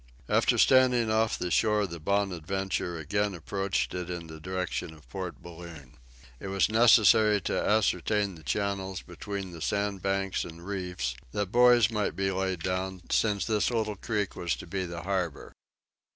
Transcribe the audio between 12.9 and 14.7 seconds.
since this little creek was to